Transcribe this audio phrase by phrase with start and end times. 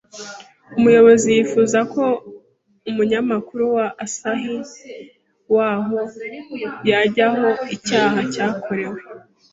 [0.77, 2.03] Umuyobozi yifuzaga ko
[2.89, 4.55] umunyamakuru wa Asahi
[5.55, 5.97] waho
[6.89, 8.99] yajya aho icyaha cyakorewe